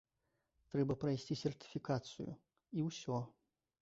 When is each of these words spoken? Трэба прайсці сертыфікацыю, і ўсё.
Трэба 0.73 0.95
прайсці 1.03 1.37
сертыфікацыю, 1.43 2.29
і 2.81 2.87
ўсё. 2.89 3.17